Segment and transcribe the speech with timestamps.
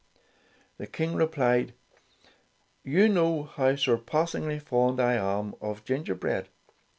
[0.79, 1.75] The King replied,
[2.83, 6.49] "You know how sur passingly fond I am of gingerbread